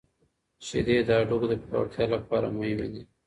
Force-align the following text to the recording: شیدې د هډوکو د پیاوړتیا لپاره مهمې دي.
شیدې 0.65 0.97
د 1.07 1.09
هډوکو 1.19 1.45
د 1.49 1.53
پیاوړتیا 1.63 2.05
لپاره 2.15 2.47
مهمې 2.57 2.87
دي. 2.93 3.01